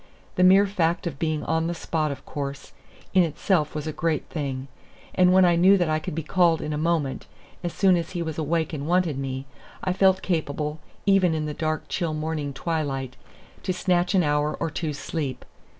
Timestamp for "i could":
5.91-6.15